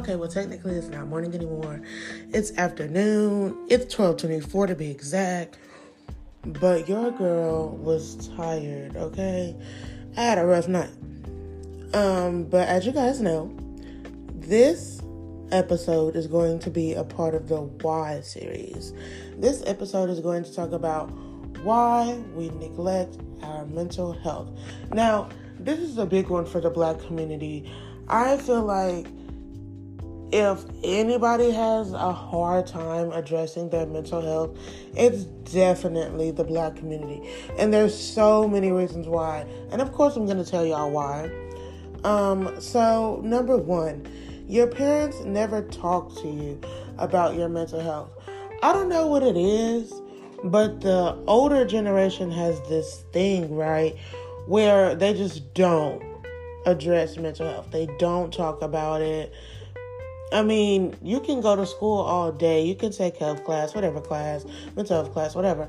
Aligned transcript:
Okay, 0.00 0.16
well, 0.16 0.30
technically 0.30 0.76
it's 0.76 0.88
not 0.88 1.08
morning 1.08 1.34
anymore. 1.34 1.82
It's 2.30 2.56
afternoon. 2.56 3.54
It's 3.68 3.94
12:24 3.94 4.68
to 4.68 4.74
be 4.74 4.90
exact. 4.90 5.58
But 6.42 6.88
your 6.88 7.10
girl 7.10 7.76
was 7.76 8.28
tired, 8.34 8.96
okay? 8.96 9.54
I 10.16 10.22
had 10.22 10.38
a 10.38 10.46
rough 10.46 10.68
night. 10.68 10.88
Um, 11.92 12.44
but 12.44 12.66
as 12.66 12.86
you 12.86 12.92
guys 12.92 13.20
know, 13.20 13.54
this 14.36 15.02
episode 15.52 16.16
is 16.16 16.26
going 16.26 16.60
to 16.60 16.70
be 16.70 16.94
a 16.94 17.04
part 17.04 17.34
of 17.34 17.46
the 17.46 17.60
Why 17.60 18.22
series. 18.22 18.94
This 19.36 19.62
episode 19.66 20.08
is 20.08 20.20
going 20.20 20.44
to 20.44 20.54
talk 20.54 20.72
about 20.72 21.10
why 21.62 22.18
we 22.34 22.48
neglect 22.48 23.18
our 23.42 23.66
mental 23.66 24.14
health. 24.14 24.48
Now, 24.94 25.28
this 25.58 25.78
is 25.78 25.98
a 25.98 26.06
big 26.06 26.30
one 26.30 26.46
for 26.46 26.58
the 26.62 26.70
black 26.70 26.98
community. 27.00 27.70
I 28.08 28.38
feel 28.38 28.62
like 28.62 29.06
if 30.32 30.64
anybody 30.84 31.50
has 31.50 31.92
a 31.92 32.12
hard 32.12 32.66
time 32.66 33.10
addressing 33.12 33.68
their 33.70 33.86
mental 33.86 34.20
health, 34.20 34.56
it's 34.96 35.24
definitely 35.52 36.30
the 36.30 36.44
black 36.44 36.76
community. 36.76 37.28
And 37.58 37.74
there's 37.74 37.96
so 37.96 38.46
many 38.46 38.70
reasons 38.70 39.08
why. 39.08 39.44
And 39.72 39.82
of 39.82 39.92
course, 39.92 40.16
I'm 40.16 40.26
going 40.26 40.42
to 40.42 40.48
tell 40.48 40.64
y'all 40.64 40.90
why. 40.90 41.30
Um, 42.04 42.60
so, 42.60 43.20
number 43.24 43.56
one, 43.56 44.06
your 44.46 44.66
parents 44.66 45.20
never 45.20 45.62
talk 45.62 46.14
to 46.22 46.28
you 46.28 46.60
about 46.98 47.34
your 47.34 47.48
mental 47.48 47.80
health. 47.80 48.10
I 48.62 48.72
don't 48.72 48.88
know 48.88 49.06
what 49.06 49.22
it 49.22 49.36
is, 49.36 49.92
but 50.44 50.80
the 50.80 51.16
older 51.26 51.64
generation 51.64 52.30
has 52.30 52.60
this 52.68 53.04
thing, 53.12 53.54
right, 53.54 53.96
where 54.46 54.94
they 54.94 55.12
just 55.12 55.54
don't 55.54 56.02
address 56.66 57.16
mental 57.16 57.48
health. 57.48 57.70
They 57.70 57.86
don't 57.98 58.32
talk 58.32 58.62
about 58.62 59.02
it 59.02 59.32
I 60.32 60.42
mean, 60.42 60.96
you 61.02 61.20
can 61.20 61.40
go 61.40 61.56
to 61.56 61.66
school 61.66 62.00
all 62.00 62.30
day, 62.30 62.64
you 62.64 62.74
can 62.74 62.92
take 62.92 63.16
health 63.16 63.44
class, 63.44 63.74
whatever 63.74 64.00
class, 64.00 64.44
mental 64.76 65.02
health 65.02 65.12
class, 65.12 65.34
whatever, 65.34 65.68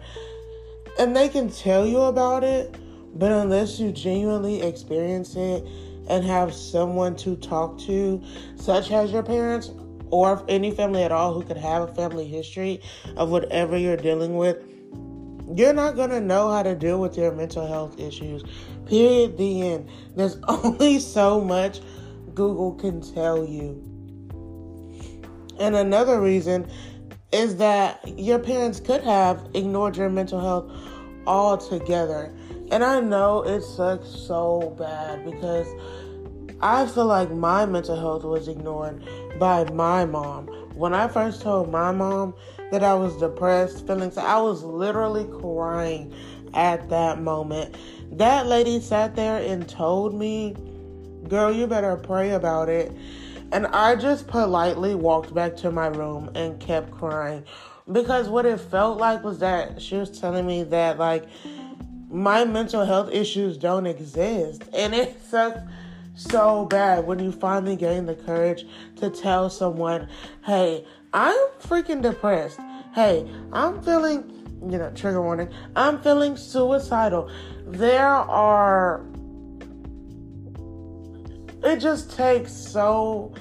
and 1.00 1.16
they 1.16 1.30
can 1.30 1.50
tell 1.50 1.86
you 1.86 2.02
about 2.02 2.44
it, 2.44 2.76
but 3.16 3.32
unless 3.32 3.80
you 3.80 3.92
genuinely 3.92 4.62
experience 4.62 5.36
it 5.36 5.66
and 6.08 6.24
have 6.24 6.54
someone 6.54 7.16
to 7.16 7.36
talk 7.38 7.80
to, 7.80 8.22
such 8.56 8.92
as 8.92 9.12
your 9.12 9.24
parents 9.24 9.72
or 10.12 10.44
any 10.48 10.72
family 10.72 11.04
at 11.04 11.12
all 11.12 11.34
who 11.34 11.44
could 11.44 11.58
have 11.58 11.90
a 11.90 11.94
family 11.96 12.28
history 12.28 12.82
of 13.18 13.30
whatever 13.30 13.78
you're 13.78 13.98
dealing 13.98 14.36
with, 14.36 14.58
you're 15.56 15.74
not 15.74 15.96
going 15.96 16.10
to 16.10 16.22
know 16.22 16.52
how 16.52 16.64
to 16.64 16.76
deal 16.76 17.00
with 17.00 17.18
your 17.18 17.32
mental 17.32 17.68
health 17.68 18.00
issues. 18.00 18.44
Period. 18.86 19.38
The 19.38 19.70
end. 19.70 19.90
There's 20.16 20.38
only 20.48 21.00
so 21.00 21.42
much 21.42 21.82
Google 22.34 22.74
can 22.74 23.02
tell 23.02 23.46
you. 23.46 23.91
And 25.62 25.76
another 25.76 26.20
reason 26.20 26.68
is 27.32 27.58
that 27.58 28.02
your 28.18 28.40
parents 28.40 28.80
could 28.80 29.04
have 29.04 29.48
ignored 29.54 29.96
your 29.96 30.10
mental 30.10 30.40
health 30.40 30.72
altogether. 31.28 32.34
And 32.72 32.84
I 32.84 33.00
know 33.00 33.44
it 33.44 33.62
sucks 33.62 34.10
so 34.10 34.76
bad 34.80 35.24
because 35.24 35.68
I 36.62 36.88
feel 36.88 37.06
like 37.06 37.30
my 37.30 37.68
mental 37.68 37.96
health 37.96 38.24
was 38.24 38.48
ignored 38.48 39.06
by 39.40 39.66
my 39.72 40.04
mom. 40.04 40.48
When 40.74 40.96
I 40.96 41.08
first 41.08 41.44
told 41.44 41.72
my 41.72 41.92
mom 41.92 42.34
that 42.72 42.84
I 42.84 42.96
was 42.96 43.16
depressed, 43.18 43.86
feeling 43.86 44.12
I 44.18 44.42
was 44.42 44.64
literally 44.64 45.26
crying 45.26 46.12
at 46.56 46.90
that 46.90 47.22
moment. 47.22 47.76
That 48.14 48.48
lady 48.48 48.80
sat 48.80 49.16
there 49.16 49.38
and 49.38 49.70
told 49.70 50.16
me, 50.16 50.56
Girl, 51.28 51.54
you 51.54 51.68
better 51.68 51.96
pray 51.98 52.32
about 52.32 52.68
it. 52.68 52.92
And 53.52 53.68
I 53.68 53.96
just 53.96 54.28
politely 54.28 54.96
walked 54.96 55.34
back 55.34 55.58
to 55.58 55.72
my 55.72 55.88
room 55.88 56.32
and 56.36 56.60
kept 56.60 56.92
crying 56.92 57.44
because 57.92 58.30
what 58.30 58.46
it 58.46 58.60
felt 58.60 58.98
like 58.98 59.24
was 59.24 59.40
that 59.40 59.82
she 59.82 59.98
was 59.98 60.18
telling 60.20 60.48
me 60.48 60.64
that, 60.64 60.98
like, 60.98 61.26
my 62.10 62.46
mental 62.46 62.86
health 62.86 63.12
issues 63.12 63.58
don't 63.58 63.86
exist. 63.86 64.64
And 64.74 64.94
it 64.94 65.22
sucks 65.30 65.60
so 66.16 66.66
bad 66.66 67.06
when 67.06 67.20
you 67.20 67.32
finally 67.32 67.76
gain 67.76 68.06
the 68.06 68.16
courage 68.16 68.66
to 68.98 69.10
tell 69.10 69.50
someone, 69.50 70.08
hey, 70.46 70.86
I'm 71.14 71.38
freaking 71.60 72.02
depressed. 72.02 72.60
Hey, 72.94 73.30
I'm 73.52 73.82
feeling, 73.82 74.60
you 74.70 74.78
know, 74.78 74.92
trigger 74.96 75.22
warning, 75.22 75.50
I'm 75.76 76.02
feeling 76.02 76.38
suicidal. 76.38 77.30
There 77.66 78.06
are 78.08 79.06
it 81.64 81.78
just 81.78 82.12
takes 82.12 82.52
so 82.52 83.34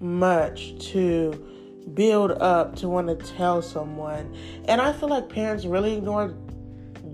much 0.00 0.78
to 0.90 1.46
build 1.94 2.32
up 2.32 2.76
to 2.76 2.88
want 2.88 3.08
to 3.08 3.16
tell 3.36 3.62
someone. 3.62 4.34
And 4.66 4.80
I 4.80 4.92
feel 4.92 5.08
like 5.08 5.28
parents 5.28 5.64
really 5.64 5.96
ignore 5.96 6.34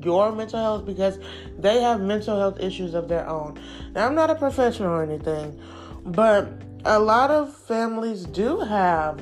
your 0.02 0.32
mental 0.32 0.60
health 0.60 0.86
because 0.86 1.18
they 1.58 1.80
have 1.80 2.00
mental 2.00 2.38
health 2.38 2.60
issues 2.60 2.94
of 2.94 3.08
their 3.08 3.28
own. 3.28 3.58
Now, 3.92 4.06
I'm 4.06 4.14
not 4.14 4.30
a 4.30 4.34
professional 4.34 4.90
or 4.90 5.02
anything, 5.02 5.60
but 6.04 6.48
a 6.84 6.98
lot 6.98 7.30
of 7.30 7.54
families 7.56 8.24
do 8.24 8.60
have 8.60 9.20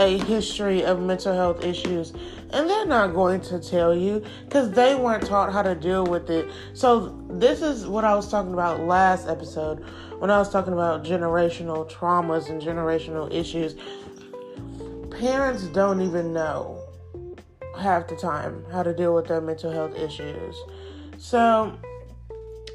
a 0.00 0.18
history 0.24 0.82
of 0.82 1.00
mental 1.00 1.34
health 1.34 1.62
issues 1.62 2.14
and 2.52 2.68
they're 2.68 2.86
not 2.86 3.14
going 3.14 3.40
to 3.42 3.60
tell 3.60 3.94
you 3.94 4.24
because 4.44 4.70
they 4.72 4.94
weren't 4.94 5.24
taught 5.26 5.52
how 5.52 5.62
to 5.62 5.74
deal 5.74 6.04
with 6.04 6.30
it. 6.30 6.48
So, 6.72 7.16
this 7.28 7.62
is 7.62 7.86
what 7.86 8.04
I 8.04 8.14
was 8.14 8.28
talking 8.30 8.52
about 8.52 8.80
last 8.80 9.28
episode 9.28 9.84
when 10.18 10.30
I 10.30 10.38
was 10.38 10.50
talking 10.50 10.72
about 10.72 11.04
generational 11.04 11.88
traumas 11.88 12.48
and 12.48 12.60
generational 12.60 13.32
issues. 13.32 13.76
Parents 15.20 15.64
don't 15.68 16.00
even 16.00 16.32
know 16.32 16.82
half 17.78 18.08
the 18.08 18.16
time 18.16 18.64
how 18.72 18.82
to 18.82 18.94
deal 18.94 19.14
with 19.14 19.28
their 19.28 19.40
mental 19.40 19.70
health 19.70 19.94
issues. 19.94 20.56
So, 21.18 21.78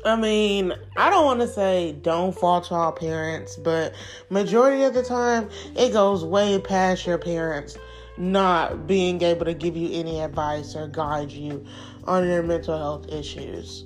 I 0.05 0.15
mean, 0.15 0.71
I 0.95 1.09
don't 1.09 1.25
want 1.25 1.39
to 1.39 1.47
say 1.47 1.93
don't 2.03 2.31
fault 2.31 2.69
y'all 2.69 2.91
parents, 2.91 3.55
but 3.55 3.95
majority 4.29 4.83
of 4.83 4.93
the 4.93 5.01
time 5.01 5.49
it 5.75 5.93
goes 5.93 6.23
way 6.23 6.59
past 6.59 7.07
your 7.07 7.17
parents 7.17 7.75
not 8.15 8.85
being 8.85 9.19
able 9.23 9.45
to 9.45 9.53
give 9.55 9.75
you 9.75 9.89
any 9.99 10.21
advice 10.21 10.75
or 10.75 10.87
guide 10.87 11.31
you 11.31 11.65
on 12.05 12.27
your 12.27 12.43
mental 12.43 12.77
health 12.77 13.09
issues. 13.11 13.83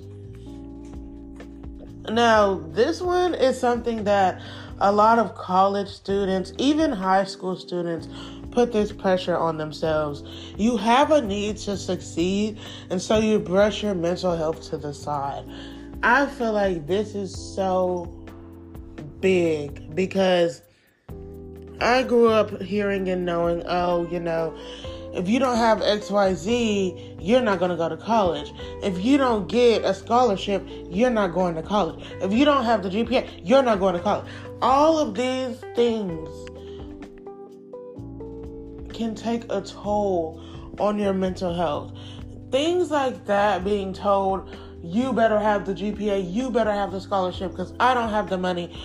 Now, 2.10 2.60
this 2.72 3.00
one 3.00 3.34
is 3.34 3.58
something 3.58 4.04
that 4.04 4.42
a 4.78 4.92
lot 4.92 5.18
of 5.18 5.34
college 5.34 5.88
students, 5.88 6.52
even 6.58 6.92
high 6.92 7.24
school 7.24 7.56
students, 7.56 8.08
put 8.50 8.72
this 8.72 8.92
pressure 8.92 9.36
on 9.36 9.56
themselves. 9.56 10.22
You 10.58 10.76
have 10.76 11.12
a 11.12 11.22
need 11.22 11.56
to 11.58 11.78
succeed, 11.78 12.58
and 12.90 13.00
so 13.00 13.18
you 13.18 13.38
brush 13.38 13.82
your 13.82 13.94
mental 13.94 14.36
health 14.36 14.68
to 14.70 14.76
the 14.76 14.92
side. 14.92 15.44
I 16.02 16.26
feel 16.26 16.52
like 16.52 16.86
this 16.86 17.14
is 17.14 17.34
so 17.34 18.06
big 19.20 19.94
because 19.94 20.62
I 21.80 22.02
grew 22.04 22.28
up 22.28 22.62
hearing 22.62 23.08
and 23.08 23.26
knowing, 23.26 23.62
oh, 23.66 24.08
you 24.10 24.18
know, 24.18 24.56
if 25.12 25.28
you 25.28 25.38
don't 25.38 25.56
have 25.56 25.80
XYZ, 25.80 27.16
you're 27.20 27.42
not 27.42 27.58
going 27.58 27.70
to 27.70 27.76
go 27.76 27.88
to 27.88 27.96
college. 27.98 28.52
If 28.82 29.04
you 29.04 29.18
don't 29.18 29.46
get 29.46 29.84
a 29.84 29.92
scholarship, 29.92 30.66
you're 30.88 31.10
not 31.10 31.34
going 31.34 31.54
to 31.56 31.62
college. 31.62 32.02
If 32.22 32.32
you 32.32 32.44
don't 32.44 32.64
have 32.64 32.82
the 32.82 32.88
GPA, 32.88 33.42
you're 33.44 33.62
not 33.62 33.78
going 33.78 33.94
to 33.94 34.00
college. 34.00 34.26
All 34.62 34.98
of 34.98 35.14
these 35.14 35.58
things 35.74 36.28
can 38.94 39.14
take 39.14 39.44
a 39.50 39.60
toll 39.60 40.42
on 40.78 40.98
your 40.98 41.12
mental 41.12 41.52
health. 41.52 41.92
Things 42.50 42.90
like 42.90 43.26
that 43.26 43.64
being 43.64 43.92
told, 43.92 44.56
you 44.82 45.12
better 45.12 45.38
have 45.38 45.66
the 45.66 45.74
GPA, 45.74 46.32
you 46.32 46.50
better 46.50 46.72
have 46.72 46.92
the 46.92 47.00
scholarship 47.00 47.50
because 47.50 47.74
I 47.80 47.94
don't 47.94 48.10
have 48.10 48.30
the 48.30 48.38
money. 48.38 48.76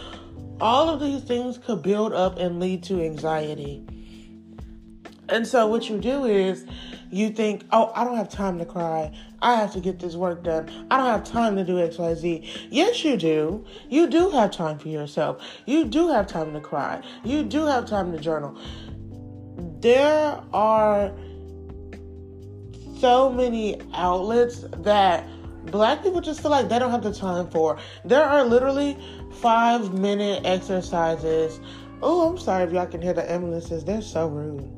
All 0.60 0.90
of 0.90 1.00
these 1.00 1.24
things 1.24 1.58
could 1.58 1.82
build 1.82 2.14
up 2.14 2.38
and 2.38 2.60
lead 2.60 2.84
to 2.84 3.02
anxiety. 3.02 3.86
And 5.28 5.48
so 5.48 5.68
what 5.68 5.90
you 5.90 5.98
do 6.00 6.26
is 6.26 6.66
you 7.10 7.30
think, 7.30 7.66
oh, 7.72 7.92
I 7.96 8.04
don't 8.04 8.16
have 8.16 8.30
time 8.30 8.60
to 8.60 8.66
cry. 8.66 9.12
I 9.42 9.56
have 9.56 9.74
to 9.74 9.80
get 9.80 10.00
this 10.00 10.16
work 10.16 10.44
done. 10.44 10.70
I 10.92 10.98
don't 10.98 11.08
have 11.08 11.24
time 11.24 11.56
to 11.56 11.64
do 11.64 11.76
XYZ. 11.76 12.68
Yes, 12.70 13.04
you 13.04 13.18
do. 13.18 13.66
You 13.90 14.08
do 14.08 14.30
have 14.32 14.52
time 14.52 14.78
for 14.78 14.90
yourself. 14.90 15.42
You 15.66 15.86
do 15.86 16.10
have 16.10 16.28
time 16.28 16.54
to 16.54 16.60
cry. 16.60 17.02
You 17.24 17.44
do 17.44 17.66
have 17.66 17.86
time 17.86 18.12
to 18.12 18.20
journal. 18.20 18.60
There 19.80 20.42
are 20.54 21.12
so 23.00 23.32
many 23.32 23.82
outlets 23.94 24.66
that 24.78 25.28
black 25.72 26.04
people 26.04 26.22
just 26.22 26.42
feel 26.42 26.52
like 26.52 26.70
they 26.70 26.80
don't 26.80 26.92
have 26.92 27.04
the 27.04 27.14
time 27.14 27.50
for. 27.50 27.78
There 28.04 28.24
are 28.24 28.44
literally 28.44 28.98
five 29.42 29.94
minute 29.94 30.46
exercises. 30.46 31.60
Oh, 32.02 32.30
I'm 32.30 32.38
sorry 32.38 32.64
if 32.64 32.72
y'all 32.72 32.86
can 32.86 33.02
hear 33.02 33.14
the 33.14 33.30
ambulances. 33.30 33.84
They're 33.84 34.02
so 34.02 34.28
rude. 34.28 34.70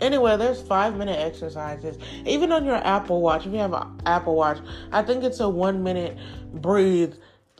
Anyway, 0.00 0.36
there's 0.36 0.62
five 0.62 0.96
minute 0.96 1.18
exercises. 1.18 1.98
Even 2.24 2.52
on 2.52 2.64
your 2.64 2.76
Apple 2.76 3.20
Watch, 3.20 3.46
if 3.46 3.52
you 3.52 3.58
have 3.58 3.74
an 3.74 4.00
Apple 4.06 4.34
Watch, 4.34 4.58
I 4.92 5.02
think 5.02 5.24
it's 5.24 5.40
a 5.40 5.48
one 5.48 5.82
minute 5.82 6.16
breathe 6.54 7.14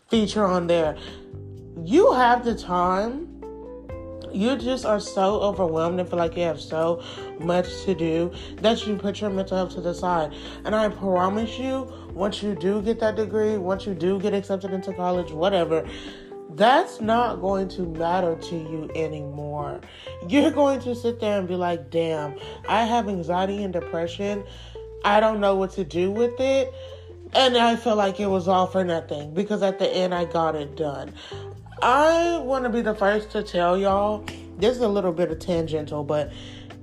feature 0.08 0.44
on 0.44 0.66
there. 0.66 0.96
You 1.84 2.12
have 2.12 2.44
the 2.44 2.54
time 2.54 3.29
you 4.32 4.56
just 4.56 4.84
are 4.84 5.00
so 5.00 5.40
overwhelmed 5.40 6.00
and 6.00 6.08
feel 6.08 6.18
like 6.18 6.36
you 6.36 6.42
have 6.42 6.60
so 6.60 7.02
much 7.38 7.84
to 7.84 7.94
do 7.94 8.32
that 8.56 8.86
you 8.86 8.96
put 8.96 9.20
your 9.20 9.30
mental 9.30 9.56
health 9.56 9.74
to 9.74 9.80
the 9.80 9.94
side. 9.94 10.32
And 10.64 10.74
I 10.74 10.88
promise 10.88 11.58
you, 11.58 11.92
once 12.12 12.42
you 12.42 12.54
do 12.54 12.82
get 12.82 13.00
that 13.00 13.16
degree, 13.16 13.56
once 13.56 13.86
you 13.86 13.94
do 13.94 14.20
get 14.20 14.34
accepted 14.34 14.72
into 14.72 14.92
college, 14.92 15.30
whatever, 15.30 15.86
that's 16.50 17.00
not 17.00 17.40
going 17.40 17.68
to 17.68 17.82
matter 17.82 18.36
to 18.36 18.56
you 18.56 18.90
anymore. 18.94 19.80
You're 20.28 20.50
going 20.50 20.80
to 20.80 20.94
sit 20.94 21.20
there 21.20 21.38
and 21.38 21.46
be 21.46 21.54
like, 21.54 21.90
damn, 21.90 22.34
I 22.68 22.84
have 22.84 23.08
anxiety 23.08 23.62
and 23.62 23.72
depression. 23.72 24.44
I 25.04 25.20
don't 25.20 25.40
know 25.40 25.54
what 25.54 25.70
to 25.72 25.84
do 25.84 26.10
with 26.10 26.38
it. 26.40 26.74
And 27.32 27.56
I 27.56 27.76
feel 27.76 27.94
like 27.94 28.18
it 28.18 28.26
was 28.26 28.48
all 28.48 28.66
for 28.66 28.84
nothing 28.84 29.32
because 29.32 29.62
at 29.62 29.78
the 29.78 29.88
end 29.88 30.12
I 30.12 30.24
got 30.24 30.56
it 30.56 30.76
done. 30.76 31.14
I 31.82 32.38
want 32.38 32.64
to 32.64 32.70
be 32.70 32.82
the 32.82 32.94
first 32.94 33.30
to 33.30 33.42
tell 33.42 33.78
y'all, 33.78 34.26
this 34.58 34.76
is 34.76 34.82
a 34.82 34.88
little 34.88 35.12
bit 35.12 35.30
of 35.30 35.38
tangential, 35.38 36.04
but 36.04 36.30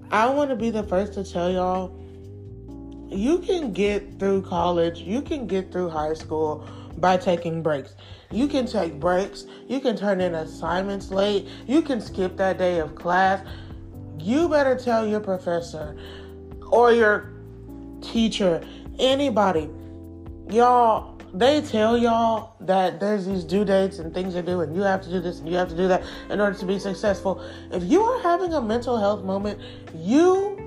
I 0.09 0.27
want 0.29 0.49
to 0.49 0.55
be 0.55 0.71
the 0.71 0.83
first 0.83 1.13
to 1.13 1.23
tell 1.23 1.51
y'all 1.51 1.93
you 3.09 3.39
can 3.39 3.71
get 3.73 4.19
through 4.19 4.41
college, 4.41 4.99
you 4.99 5.21
can 5.21 5.45
get 5.47 5.71
through 5.71 5.89
high 5.89 6.13
school 6.13 6.67
by 6.97 7.15
taking 7.15 7.61
breaks. 7.61 7.95
You 8.31 8.47
can 8.47 8.65
take 8.65 8.99
breaks, 8.99 9.45
you 9.67 9.79
can 9.79 9.95
turn 9.95 10.19
in 10.19 10.35
assignments 10.35 11.11
late, 11.11 11.47
you 11.67 11.81
can 11.81 12.01
skip 12.01 12.35
that 12.37 12.57
day 12.57 12.79
of 12.79 12.95
class. 12.95 13.45
You 14.19 14.49
better 14.49 14.75
tell 14.75 15.07
your 15.07 15.19
professor 15.19 15.95
or 16.69 16.91
your 16.91 17.31
teacher, 18.01 18.65
anybody, 18.99 19.69
y'all, 20.49 21.16
they 21.39 21.61
tell 21.61 21.97
y'all 21.97 22.55
that 22.61 22.99
there's 22.99 23.25
these 23.25 23.43
due 23.43 23.63
dates 23.63 23.99
and 23.99 24.13
things 24.13 24.33
to 24.33 24.41
do, 24.41 24.61
and 24.61 24.75
you 24.75 24.81
have 24.81 25.01
to 25.03 25.09
do 25.09 25.19
this 25.19 25.39
and 25.39 25.47
you 25.47 25.55
have 25.55 25.69
to 25.69 25.77
do 25.77 25.87
that 25.87 26.03
in 26.29 26.41
order 26.41 26.57
to 26.57 26.65
be 26.65 26.79
successful. 26.79 27.43
If 27.71 27.83
you 27.83 28.01
are 28.01 28.21
having 28.21 28.53
a 28.53 28.61
mental 28.61 28.97
health 28.97 29.23
moment, 29.23 29.59
you 29.95 30.57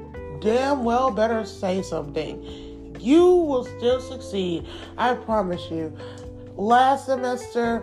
damn 0.40 0.84
well 0.84 1.11
better 1.11 1.44
say 1.44 1.82
something. 1.82 2.96
You 3.00 3.25
will 3.25 3.64
still 3.64 4.00
succeed. 4.00 4.67
I 4.96 5.14
promise 5.14 5.70
you. 5.70 5.96
Last 6.56 7.06
semester 7.06 7.82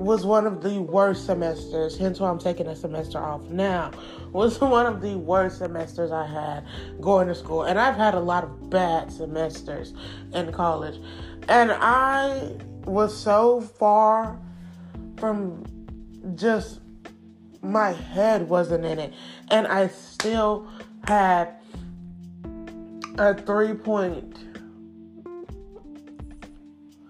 was 0.00 0.24
one 0.24 0.46
of 0.46 0.62
the 0.62 0.80
worst 0.80 1.26
semesters, 1.26 1.98
hence 1.98 2.20
why 2.20 2.30
I'm 2.30 2.38
taking 2.38 2.66
a 2.66 2.76
semester 2.76 3.18
off 3.18 3.42
now. 3.50 3.90
Was 4.32 4.60
one 4.60 4.86
of 4.86 5.00
the 5.00 5.16
worst 5.16 5.58
semesters 5.58 6.10
I 6.10 6.26
had 6.26 6.64
going 7.00 7.28
to 7.28 7.34
school. 7.34 7.64
And 7.64 7.78
I've 7.78 7.96
had 7.96 8.14
a 8.14 8.20
lot 8.20 8.44
of 8.44 8.70
bad 8.70 9.12
semesters 9.12 9.92
in 10.32 10.52
college. 10.52 10.98
And 11.48 11.72
I 11.72 12.52
was 12.84 13.16
so 13.16 13.60
far 13.60 14.38
from 15.16 15.64
just 16.34 16.80
my 17.62 17.92
head 17.92 18.48
wasn't 18.48 18.84
in 18.84 18.98
it. 18.98 19.12
And 19.50 19.66
I 19.66 19.88
still 19.88 20.66
had 21.04 21.54
a 23.18 23.34
three 23.34 23.74
point. 23.74 24.36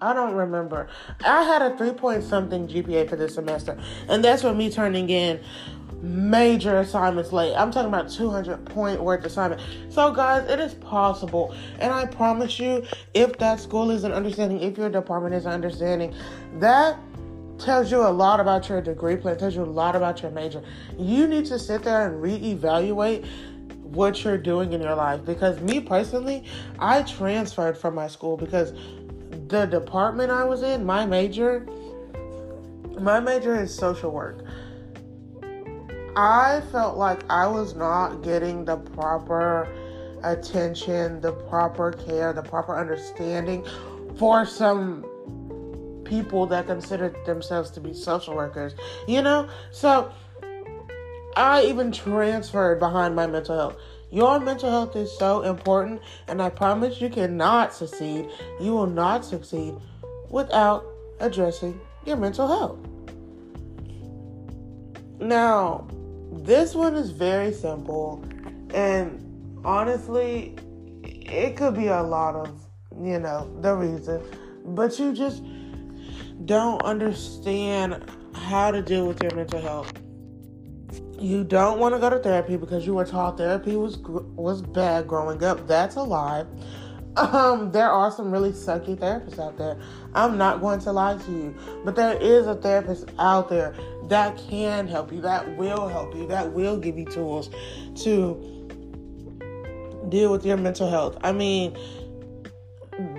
I 0.02 0.14
don't 0.14 0.34
remember. 0.34 0.88
I 1.24 1.42
had 1.44 1.60
a 1.60 1.76
three 1.76 1.92
point 1.92 2.24
something 2.24 2.66
GPA 2.66 3.08
for 3.08 3.16
this 3.16 3.34
semester, 3.34 3.78
and 4.08 4.24
that's 4.24 4.42
with 4.42 4.56
me 4.56 4.70
turning 4.70 5.10
in 5.10 5.40
major 6.02 6.78
assignments 6.78 7.32
late. 7.32 7.54
I'm 7.54 7.70
talking 7.70 7.88
about 7.88 8.10
200 8.10 8.64
point 8.66 9.00
worth 9.00 9.24
assignment. 9.24 9.60
So, 9.90 10.12
guys, 10.12 10.48
it 10.48 10.60
is 10.60 10.74
possible, 10.74 11.54
and 11.78 11.92
I 11.92 12.06
promise 12.06 12.58
you, 12.58 12.84
if 13.14 13.36
that 13.38 13.60
school 13.60 13.90
isn't 13.90 14.12
understanding, 14.12 14.60
if 14.60 14.78
your 14.78 14.88
department 14.88 15.34
isn't 15.34 15.50
understanding, 15.50 16.14
that 16.58 16.98
tells 17.58 17.90
you 17.90 18.00
a 18.00 18.08
lot 18.08 18.40
about 18.40 18.68
your 18.68 18.80
degree 18.80 19.16
plan, 19.16 19.36
tells 19.36 19.54
you 19.54 19.62
a 19.62 19.64
lot 19.64 19.94
about 19.94 20.22
your 20.22 20.30
major. 20.30 20.62
You 20.98 21.26
need 21.26 21.44
to 21.46 21.58
sit 21.58 21.82
there 21.82 22.08
and 22.08 22.22
reevaluate 22.22 23.26
what 23.82 24.24
you're 24.24 24.38
doing 24.38 24.72
in 24.72 24.80
your 24.80 24.94
life 24.94 25.24
because 25.24 25.60
me 25.60 25.80
personally, 25.80 26.44
I 26.78 27.02
transferred 27.02 27.76
from 27.76 27.94
my 27.94 28.06
school 28.06 28.36
because 28.36 28.72
the 29.48 29.66
department 29.66 30.30
I 30.30 30.44
was 30.44 30.62
in, 30.62 30.86
my 30.86 31.04
major, 31.04 31.66
my 32.98 33.20
major 33.20 33.60
is 33.60 33.74
social 33.74 34.10
work. 34.10 34.44
I 36.20 36.60
felt 36.70 36.98
like 36.98 37.22
I 37.30 37.46
was 37.46 37.74
not 37.74 38.22
getting 38.22 38.66
the 38.66 38.76
proper 38.76 39.66
attention, 40.22 41.18
the 41.22 41.32
proper 41.32 41.92
care, 41.92 42.34
the 42.34 42.42
proper 42.42 42.78
understanding 42.78 43.64
for 44.18 44.44
some 44.44 45.02
people 46.04 46.44
that 46.48 46.66
consider 46.66 47.08
themselves 47.24 47.70
to 47.70 47.80
be 47.80 47.94
social 47.94 48.34
workers, 48.34 48.74
you 49.08 49.22
know? 49.22 49.48
So 49.70 50.12
I 51.36 51.64
even 51.64 51.90
transferred 51.90 52.80
behind 52.80 53.16
my 53.16 53.26
mental 53.26 53.56
health. 53.56 53.76
Your 54.10 54.38
mental 54.40 54.68
health 54.68 54.96
is 54.96 55.10
so 55.16 55.40
important, 55.40 56.02
and 56.28 56.42
I 56.42 56.50
promise 56.50 57.00
you 57.00 57.08
cannot 57.08 57.72
succeed. 57.72 58.28
You 58.60 58.72
will 58.72 58.86
not 58.86 59.24
succeed 59.24 59.74
without 60.28 60.84
addressing 61.18 61.80
your 62.04 62.18
mental 62.18 62.46
health. 62.46 62.78
Now, 65.18 65.86
this 66.32 66.74
one 66.74 66.94
is 66.94 67.10
very 67.10 67.52
simple, 67.52 68.24
and 68.72 69.60
honestly, 69.64 70.56
it 71.02 71.56
could 71.56 71.74
be 71.74 71.88
a 71.88 72.02
lot 72.02 72.34
of, 72.34 72.48
you 73.02 73.18
know, 73.18 73.50
the 73.60 73.74
reason, 73.74 74.22
but 74.64 74.98
you 74.98 75.12
just 75.12 75.42
don't 76.44 76.82
understand 76.82 78.04
how 78.34 78.70
to 78.70 78.82
deal 78.82 79.06
with 79.06 79.22
your 79.22 79.34
mental 79.34 79.60
health. 79.60 79.92
You 81.18 81.44
don't 81.44 81.78
want 81.78 81.94
to 81.94 81.98
go 82.00 82.08
to 82.08 82.18
therapy 82.18 82.56
because 82.56 82.86
you 82.86 82.94
were 82.94 83.04
taught 83.04 83.36
therapy 83.36 83.76
was 83.76 83.98
was 83.98 84.62
bad 84.62 85.06
growing 85.06 85.44
up. 85.44 85.66
That's 85.66 85.96
a 85.96 86.02
lie. 86.02 86.46
Um, 87.16 87.72
there 87.72 87.90
are 87.90 88.10
some 88.10 88.30
really 88.30 88.52
sucky 88.52 88.96
therapists 88.96 89.38
out 89.38 89.58
there. 89.58 89.78
I'm 90.14 90.38
not 90.38 90.60
going 90.60 90.80
to 90.80 90.92
lie 90.92 91.16
to 91.16 91.30
you, 91.30 91.54
but 91.84 91.96
there 91.96 92.16
is 92.16 92.46
a 92.46 92.54
therapist 92.54 93.10
out 93.18 93.48
there 93.48 93.74
that 94.08 94.40
can 94.48 94.86
help 94.86 95.12
you, 95.12 95.20
that 95.22 95.56
will 95.56 95.88
help 95.88 96.14
you, 96.14 96.26
that 96.28 96.52
will 96.52 96.78
give 96.78 96.96
you 96.96 97.04
tools 97.06 97.50
to 98.02 98.68
deal 100.08 100.30
with 100.30 100.46
your 100.46 100.56
mental 100.56 100.88
health. 100.88 101.18
I 101.22 101.32
mean, 101.32 101.76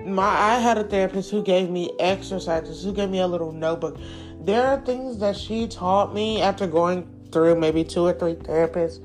my 0.06 0.24
I 0.24 0.60
had 0.60 0.78
a 0.78 0.84
therapist 0.84 1.32
who 1.32 1.44
gave 1.44 1.70
me 1.70 1.92
exercises, 2.00 2.84
who 2.84 2.94
gave 2.94 3.10
me 3.10 3.20
a 3.20 3.28
little 3.28 3.52
notebook. 3.52 3.98
There 4.42 4.66
are 4.66 4.80
things 4.82 5.20
that 5.20 5.36
she 5.38 5.68
taught 5.68 6.14
me 6.14 6.42
after 6.42 6.66
going 6.66 7.08
through 7.32 7.56
maybe 7.56 7.84
two 7.84 8.06
or 8.06 8.14
three 8.14 8.36
therapists. 8.36 9.00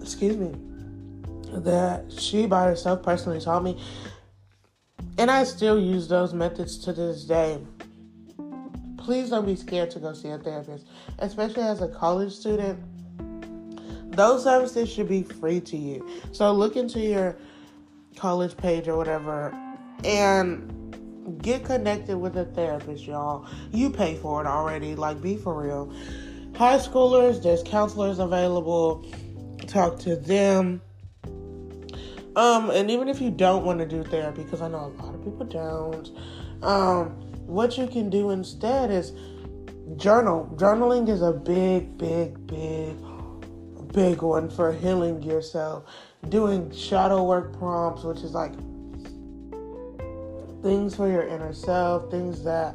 Excuse 0.00 0.36
me. 0.36 0.54
That 1.52 2.12
she 2.12 2.46
by 2.46 2.64
herself 2.64 3.02
personally 3.02 3.40
taught 3.40 3.62
me. 3.62 3.78
And 5.18 5.30
I 5.30 5.44
still 5.44 5.78
use 5.78 6.08
those 6.08 6.32
methods 6.32 6.78
to 6.78 6.92
this 6.92 7.24
day. 7.24 7.58
Please 8.96 9.30
don't 9.30 9.46
be 9.46 9.56
scared 9.56 9.90
to 9.92 9.98
go 9.98 10.12
see 10.12 10.28
a 10.28 10.38
therapist, 10.38 10.86
especially 11.18 11.62
as 11.62 11.82
a 11.82 11.88
college 11.88 12.32
student. 12.32 12.78
Those 14.16 14.44
services 14.44 14.90
should 14.90 15.08
be 15.08 15.22
free 15.22 15.60
to 15.60 15.76
you. 15.76 16.08
So 16.32 16.52
look 16.52 16.76
into 16.76 17.00
your 17.00 17.36
college 18.16 18.56
page 18.56 18.88
or 18.88 18.96
whatever 18.96 19.54
and 20.04 21.38
get 21.42 21.64
connected 21.64 22.16
with 22.16 22.36
a 22.36 22.44
therapist, 22.44 23.06
y'all. 23.06 23.46
You 23.72 23.90
pay 23.90 24.16
for 24.16 24.40
it 24.40 24.46
already. 24.46 24.94
Like, 24.94 25.20
be 25.20 25.36
for 25.36 25.62
real 25.62 25.92
high 26.60 26.78
schoolers, 26.78 27.42
there's 27.42 27.62
counselors 27.62 28.18
available. 28.18 29.04
Talk 29.66 29.98
to 30.00 30.16
them. 30.16 30.82
Um, 32.40 32.70
and 32.70 32.90
even 32.90 33.08
if 33.08 33.20
you 33.20 33.30
don't 33.30 33.66
want 33.66 33.80
to 33.80 33.86
do 33.86 34.02
therapy, 34.02 34.44
because 34.44 34.62
I 34.62 34.68
know 34.68 34.78
a 34.98 35.02
lot 35.02 35.14
of 35.14 35.22
people 35.22 35.44
don't, 35.44 36.10
um, 36.62 37.10
what 37.46 37.76
you 37.76 37.86
can 37.86 38.08
do 38.08 38.30
instead 38.30 38.90
is 38.90 39.12
journal. 39.98 40.50
Journaling 40.56 41.10
is 41.10 41.20
a 41.20 41.32
big, 41.32 41.98
big, 41.98 42.46
big, 42.46 42.96
big 43.92 44.22
one 44.22 44.48
for 44.48 44.72
healing 44.72 45.22
yourself. 45.22 45.84
Doing 46.30 46.70
shadow 46.70 47.24
work 47.24 47.58
prompts, 47.58 48.04
which 48.04 48.20
is 48.20 48.32
like 48.32 48.54
things 50.62 50.96
for 50.96 51.12
your 51.12 51.28
inner 51.28 51.52
self, 51.52 52.10
things 52.10 52.42
that 52.44 52.74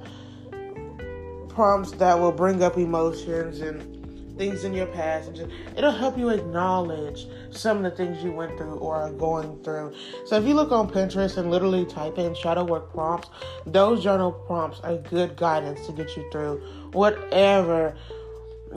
prompts 1.49 1.89
that 1.93 2.19
will 2.19 2.31
bring 2.31 2.61
up 2.61 2.77
emotions 2.77 3.61
and 3.61 3.94
things 4.37 4.63
in 4.63 4.73
your 4.73 4.87
past 4.87 5.27
and 5.27 5.35
just 5.35 5.51
it'll 5.77 5.91
help 5.91 6.17
you 6.17 6.29
acknowledge 6.29 7.27
some 7.51 7.77
of 7.77 7.83
the 7.83 7.91
things 7.91 8.23
you 8.23 8.31
went 8.31 8.57
through 8.57 8.75
or 8.75 8.95
are 8.95 9.11
going 9.11 9.61
through. 9.63 9.93
So 10.25 10.37
if 10.37 10.45
you 10.45 10.53
look 10.53 10.71
on 10.71 10.89
Pinterest 10.89 11.37
and 11.37 11.51
literally 11.51 11.85
type 11.85 12.17
in 12.17 12.35
shadow 12.35 12.63
work 12.63 12.91
prompts, 12.91 13.29
those 13.65 14.03
journal 14.03 14.31
prompts 14.31 14.79
are 14.81 14.97
good 14.97 15.35
guidance 15.35 15.85
to 15.87 15.93
get 15.93 16.15
you 16.15 16.29
through 16.31 16.61
whatever 16.91 17.95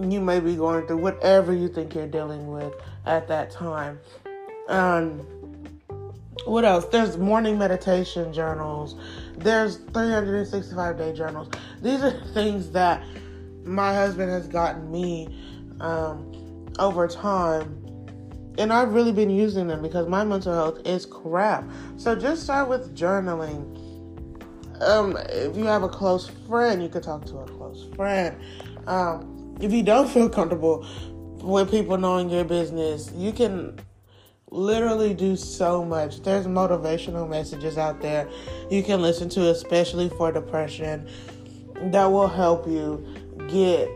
you 0.00 0.20
may 0.20 0.40
be 0.40 0.56
going 0.56 0.86
through, 0.86 0.98
whatever 0.98 1.52
you 1.52 1.68
think 1.68 1.94
you're 1.94 2.06
dealing 2.06 2.48
with 2.48 2.72
at 3.06 3.26
that 3.28 3.50
time. 3.50 3.98
Um 4.68 5.26
what 6.44 6.64
else? 6.64 6.86
There's 6.86 7.18
morning 7.18 7.58
meditation 7.58 8.32
journals. 8.32 8.94
There's 9.36 9.76
365 9.92 10.96
day 10.96 11.12
journals. 11.12 11.48
These 11.82 12.02
are 12.02 12.10
things 12.32 12.70
that 12.70 13.04
my 13.68 13.94
husband 13.94 14.30
has 14.30 14.48
gotten 14.48 14.90
me 14.90 15.28
um, 15.80 16.32
over 16.78 17.06
time. 17.06 17.84
And 18.58 18.72
I've 18.72 18.92
really 18.92 19.12
been 19.12 19.30
using 19.30 19.68
them 19.68 19.82
because 19.82 20.08
my 20.08 20.24
mental 20.24 20.52
health 20.52 20.80
is 20.84 21.06
crap. 21.06 21.64
So 21.96 22.16
just 22.16 22.42
start 22.42 22.68
with 22.68 22.96
journaling. 22.96 23.76
Um, 24.82 25.16
if 25.28 25.56
you 25.56 25.64
have 25.64 25.82
a 25.82 25.88
close 25.88 26.28
friend, 26.48 26.82
you 26.82 26.88
could 26.88 27.02
talk 27.02 27.24
to 27.26 27.38
a 27.38 27.46
close 27.46 27.86
friend. 27.94 28.36
Um, 28.86 29.56
if 29.60 29.72
you 29.72 29.82
don't 29.82 30.08
feel 30.08 30.28
comfortable 30.28 30.86
with 31.42 31.70
people 31.70 31.98
knowing 31.98 32.30
your 32.30 32.44
business, 32.44 33.12
you 33.14 33.32
can 33.32 33.78
literally 34.50 35.14
do 35.14 35.36
so 35.36 35.84
much. 35.84 36.22
There's 36.22 36.46
motivational 36.46 37.28
messages 37.28 37.78
out 37.78 38.00
there 38.00 38.28
you 38.70 38.82
can 38.82 39.02
listen 39.02 39.28
to, 39.30 39.50
especially 39.50 40.08
for 40.10 40.32
depression, 40.32 41.08
that 41.92 42.06
will 42.06 42.28
help 42.28 42.66
you 42.66 43.04
get 43.48 43.90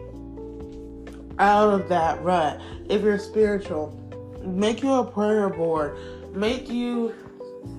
out 1.39 1.73
of 1.73 1.89
that 1.89 2.23
rut. 2.23 2.61
If 2.89 3.03
you're 3.03 3.19
spiritual, 3.19 3.99
make 4.45 4.83
you 4.83 4.93
a 4.95 5.05
prayer 5.05 5.49
board. 5.49 5.97
Make 6.35 6.69
you 6.69 7.15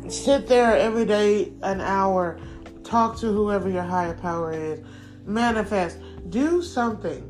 sit 0.08 0.48
there 0.48 0.78
every 0.78 1.06
day 1.06 1.52
an 1.62 1.82
hour, 1.82 2.40
talk 2.84 3.18
to 3.20 3.28
whoever 3.28 3.70
your 3.70 3.84
higher 3.84 4.14
power 4.14 4.54
is, 4.54 4.80
manifest, 5.26 6.00
do 6.30 6.62
something 6.62 7.30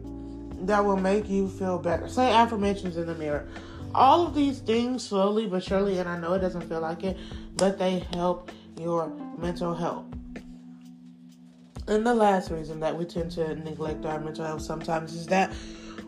that 0.65 0.83
will 0.83 0.97
make 0.97 1.29
you 1.29 1.50
feel 1.50 1.77
better. 1.77 2.07
Say 2.07 2.31
affirmations 2.31 2.97
in 2.97 3.07
the 3.07 3.15
mirror. 3.15 3.47
All 3.95 4.25
of 4.25 4.33
these 4.33 4.59
things, 4.59 5.07
slowly 5.07 5.45
but 5.45 5.63
surely, 5.63 6.00
and 6.00 6.09
I 6.09 6.17
know 6.17 6.33
it 6.33 6.39
doesn't 6.39 6.67
feel 6.67 6.81
like 6.81 7.03
it, 7.03 7.17
but 7.57 7.77
they 7.77 8.00
help 8.13 8.51
your 8.79 9.07
mental 9.38 9.75
health. 9.75 10.05
And 11.87 12.05
the 12.05 12.13
last 12.13 12.49
reason 12.49 12.79
that 12.79 12.97
we 12.97 13.05
tend 13.05 13.31
to 13.31 13.55
neglect 13.55 14.05
our 14.05 14.19
mental 14.19 14.45
health 14.45 14.61
sometimes 14.61 15.13
is 15.13 15.27
that 15.27 15.53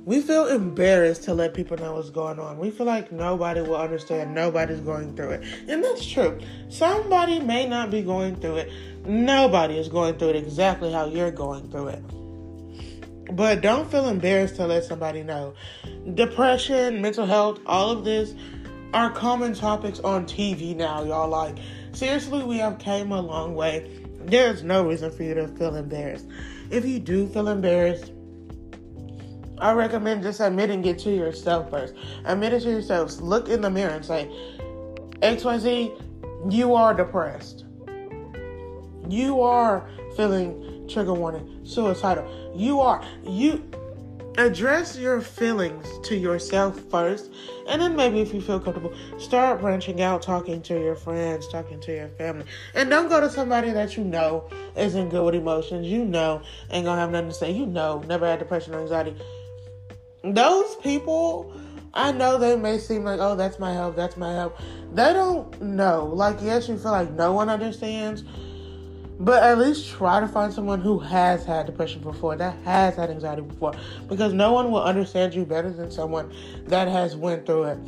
we 0.05 0.21
feel 0.21 0.47
embarrassed 0.47 1.23
to 1.23 1.33
let 1.33 1.53
people 1.53 1.77
know 1.77 1.95
what's 1.95 2.11
going 2.11 2.39
on. 2.39 2.59
We 2.59 2.69
feel 2.69 2.85
like 2.85 3.11
nobody 3.11 3.61
will 3.61 3.75
understand, 3.75 4.33
nobody's 4.33 4.79
going 4.79 5.15
through 5.15 5.31
it. 5.31 5.43
And 5.67 5.83
that's 5.83 6.05
true. 6.05 6.39
Somebody 6.69 7.39
may 7.39 7.67
not 7.67 7.91
be 7.91 8.03
going 8.03 8.35
through 8.35 8.57
it. 8.57 8.71
Nobody 9.05 9.77
is 9.77 9.89
going 9.89 10.17
through 10.17 10.29
it 10.29 10.35
exactly 10.37 10.91
how 10.91 11.07
you're 11.07 11.31
going 11.31 11.69
through 11.69 11.87
it. 11.87 13.35
But 13.35 13.61
don't 13.61 13.89
feel 13.89 14.07
embarrassed 14.07 14.55
to 14.57 14.67
let 14.67 14.83
somebody 14.83 15.23
know. 15.23 15.55
Depression, 16.13 17.01
mental 17.01 17.25
health, 17.25 17.59
all 17.65 17.91
of 17.91 18.05
this 18.05 18.35
are 18.93 19.09
common 19.09 19.53
topics 19.53 19.99
on 19.99 20.25
TV 20.25 20.75
now, 20.75 21.03
y'all. 21.03 21.27
Like, 21.27 21.57
seriously, 21.91 22.43
we 22.43 22.59
have 22.59 22.77
came 22.77 23.11
a 23.11 23.19
long 23.19 23.55
way. 23.55 24.04
There's 24.25 24.63
no 24.63 24.87
reason 24.87 25.11
for 25.11 25.23
you 25.23 25.35
to 25.35 25.47
feel 25.47 25.75
embarrassed. 25.75 26.27
If 26.71 26.85
you 26.85 26.99
do 26.99 27.27
feel 27.27 27.47
embarrassed, 27.47 28.11
I 29.59 29.71
recommend 29.73 30.23
just 30.23 30.39
admitting 30.39 30.83
it 30.85 30.99
to 30.99 31.11
yourself 31.11 31.69
first. 31.69 31.93
Admit 32.25 32.53
it 32.53 32.61
to 32.61 32.71
yourself. 32.71 33.21
Look 33.21 33.49
in 33.49 33.61
the 33.61 33.69
mirror 33.69 33.93
and 33.93 34.03
say, 34.03 34.25
XYZ, 35.21 36.51
you 36.51 36.73
are 36.73 36.93
depressed. 36.93 37.65
You 39.07 39.41
are 39.41 39.87
feeling 40.17 40.87
trigger 40.89 41.13
warning, 41.13 41.61
suicidal. 41.63 42.53
You 42.55 42.81
are. 42.81 43.05
You 43.23 43.63
address 44.37 44.97
your 44.97 45.21
feelings 45.21 45.87
to 46.07 46.15
yourself 46.15 46.79
first, 46.91 47.31
and 47.67 47.81
then 47.81 47.95
maybe 47.95 48.21
if 48.21 48.33
you 48.33 48.41
feel 48.41 48.59
comfortable, 48.59 48.93
start 49.17 49.61
branching 49.61 50.01
out, 50.01 50.21
talking 50.21 50.61
to 50.63 50.79
your 50.79 50.95
friends, 50.95 51.47
talking 51.47 51.79
to 51.81 51.95
your 51.95 52.09
family, 52.09 52.45
and 52.73 52.89
don't 52.89 53.09
go 53.09 53.19
to 53.21 53.29
somebody 53.29 53.71
that 53.71 53.97
you 53.97 54.03
know 54.03 54.49
isn't 54.75 55.09
good 55.09 55.25
with 55.25 55.35
emotions. 55.35 55.87
You 55.87 56.05
know 56.05 56.41
ain't 56.71 56.85
gonna 56.85 56.99
have 56.99 57.11
nothing 57.11 57.29
to 57.29 57.35
say. 57.35 57.51
You 57.51 57.65
know 57.65 58.03
never 58.07 58.25
had 58.25 58.39
depression 58.39 58.73
or 58.73 58.81
anxiety 58.81 59.15
those 60.33 60.75
people, 60.77 61.53
I 61.93 62.11
know 62.11 62.37
they 62.37 62.55
may 62.55 62.79
seem 62.79 63.03
like, 63.03 63.19
oh, 63.19 63.35
that's 63.35 63.59
my 63.59 63.73
help, 63.73 63.95
that's 63.95 64.17
my 64.17 64.33
help. 64.33 64.57
They 64.93 65.13
don't 65.13 65.61
know. 65.61 66.05
Like, 66.05 66.37
yes, 66.41 66.67
you 66.67 66.77
feel 66.77 66.91
like 66.91 67.11
no 67.11 67.33
one 67.33 67.49
understands, 67.49 68.23
but 69.19 69.43
at 69.43 69.57
least 69.57 69.89
try 69.89 70.19
to 70.19 70.27
find 70.27 70.53
someone 70.53 70.81
who 70.81 70.99
has 70.99 71.45
had 71.45 71.65
depression 71.65 72.01
before, 72.01 72.35
that 72.35 72.55
has 72.63 72.95
had 72.95 73.09
anxiety 73.09 73.41
before, 73.41 73.73
because 74.07 74.33
no 74.33 74.51
one 74.51 74.71
will 74.71 74.83
understand 74.83 75.33
you 75.33 75.45
better 75.45 75.71
than 75.71 75.89
someone 75.89 76.33
that 76.67 76.87
has 76.87 77.15
went 77.15 77.45
through 77.45 77.63
it. 77.63 77.79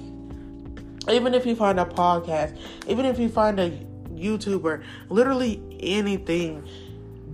Even 1.09 1.33
if 1.33 1.45
you 1.45 1.55
find 1.55 1.79
a 1.79 1.85
podcast, 1.85 2.57
even 2.87 3.05
if 3.05 3.19
you 3.19 3.29
find 3.29 3.59
a 3.59 3.71
YouTuber, 4.13 4.83
literally 5.09 5.61
anything, 5.79 6.67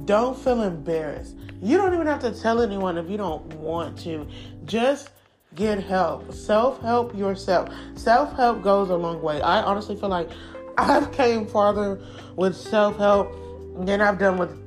don't 0.06 0.38
feel 0.38 0.62
embarrassed. 0.62 1.36
You 1.62 1.78
don't 1.78 1.94
even 1.94 2.08
have 2.08 2.20
to 2.22 2.32
tell 2.32 2.62
anyone 2.62 2.98
if 2.98 3.10
you 3.10 3.18
don't 3.18 3.46
want 3.56 3.98
to. 4.00 4.28
Just 4.66 5.10
get 5.56 5.82
help. 5.82 6.34
Self 6.34 6.82
help 6.82 7.16
yourself. 7.18 7.70
Self 7.96 8.36
help 8.36 8.62
goes 8.62 8.90
a 8.90 8.96
long 8.96 9.22
way. 9.22 9.42
I 9.42 9.62
honestly 9.62 9.96
feel 9.96 10.10
like 10.10 10.30
I've 10.78 11.12
came 11.12 11.46
farther 11.46 12.02
with 12.36 12.56
self 12.56 12.98
help 12.98 13.34
than 13.78 14.02
I've 14.02 14.20
done 14.20 14.38
with 14.38 14.58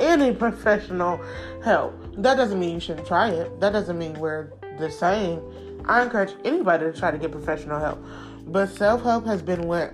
any 0.00 0.34
professional 0.34 1.20
help. 1.62 1.94
That 2.16 2.36
doesn't 2.36 2.58
mean 2.58 2.74
you 2.74 2.80
shouldn't 2.80 3.06
try 3.06 3.30
it. 3.30 3.60
That 3.60 3.72
doesn't 3.72 3.98
mean 3.98 4.14
we're 4.14 4.52
the 4.78 4.90
same. 4.90 5.40
I 5.86 6.02
encourage 6.02 6.34
anybody 6.44 6.84
to 6.84 6.98
try 6.98 7.10
to 7.10 7.18
get 7.18 7.32
professional 7.32 7.80
help. 7.80 8.04
But 8.46 8.68
self 8.68 9.02
help 9.02 9.26
has 9.26 9.42
been 9.42 9.66
what 9.66 9.92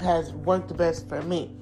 has 0.00 0.32
worked 0.32 0.68
the 0.68 0.74
best 0.74 1.08
for 1.08 1.22
me 1.22 1.56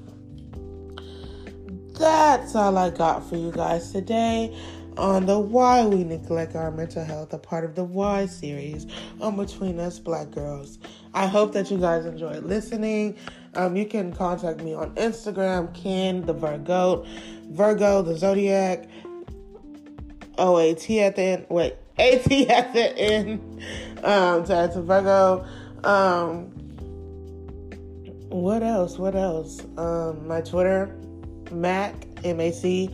that's 1.99 2.55
all 2.55 2.77
I 2.77 2.91
got 2.91 3.29
for 3.29 3.37
you 3.37 3.53
guys 3.53 3.93
today 3.93 4.57
on 4.97 5.27
the 5.27 5.39
Why 5.39 5.85
We 5.87 6.03
Neglect 6.03 6.57
Our 6.57 6.71
Mental 6.71 7.05
Health, 7.05 7.33
a 7.33 7.39
part 7.39 7.65
of 7.65 7.75
the 7.75 7.85
Why 7.85 8.27
series 8.27 8.87
on 9.21 9.37
Between 9.37 9.79
Us 9.79 9.99
Black 9.99 10.31
Girls. 10.31 10.79
I 11.15 11.27
hope 11.27 11.53
that 11.53 11.71
you 11.71 11.79
guys 11.79 12.05
enjoyed 12.05 12.45
listening. 12.45 13.17
Um, 13.57 13.77
you 13.77 13.87
can 13.87 14.13
contact 14.13 14.61
me 14.63 14.75
on 14.75 14.95
Instagram, 14.97 15.73
Ken 15.75 16.27
the 16.27 16.33
Virgo, 16.33 17.05
Virgo 17.51 18.03
the 18.03 18.17
Zodiac, 18.17 18.89
O 20.39 20.59
A 20.59 20.75
T 20.75 21.01
at 21.01 21.17
the 21.17 21.23
end. 21.23 21.47
Wait, 21.49 21.77
A 21.99 22.19
T 22.19 22.49
at 22.49 22.73
the 22.73 22.99
end. 22.99 23.63
Um, 24.03 24.45
to 24.45 24.69
to 24.73 24.83
Virgo. 24.83 25.47
Um, 25.85 26.47
what 28.31 28.63
else? 28.63 28.99
What 28.99 29.15
else? 29.15 29.65
Um, 29.77 30.27
my 30.27 30.41
Twitter 30.41 30.97
Mac, 31.53 31.95
M 32.25 32.41
A 32.41 32.51
C, 32.51 32.91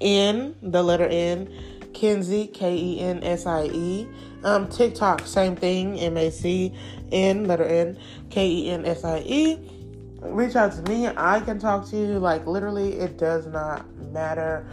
N, 0.00 0.54
the 0.62 0.82
letter 0.82 1.08
N, 1.08 1.52
Kensie 1.92 2.46
K 2.46 2.76
E 2.76 3.00
N 3.00 3.22
S 3.24 3.46
I 3.46 3.64
E. 3.64 4.08
Um, 4.44 4.68
TikTok, 4.68 5.26
same 5.26 5.56
thing, 5.56 5.98
M 5.98 6.16
A 6.16 6.30
C, 6.30 6.72
N, 7.10 7.46
letter 7.46 7.64
N, 7.64 7.98
K 8.30 8.46
E 8.46 8.70
N 8.70 8.84
S 8.84 9.02
I 9.02 9.20
E. 9.26 9.70
Reach 10.24 10.56
out 10.56 10.72
to 10.72 10.82
me. 10.90 11.08
I 11.08 11.40
can 11.40 11.58
talk 11.58 11.86
to 11.90 11.96
you. 11.96 12.18
Like, 12.18 12.46
literally, 12.46 12.94
it 12.94 13.18
does 13.18 13.46
not 13.46 13.86
matter. 14.12 14.66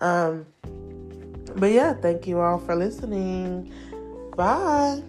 Um, 0.00 0.46
but 1.56 1.72
yeah, 1.72 1.94
thank 1.94 2.26
you 2.26 2.40
all 2.40 2.58
for 2.58 2.76
listening. 2.76 3.72
Bye. 4.36 5.02